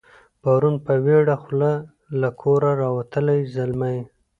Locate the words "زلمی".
3.55-3.97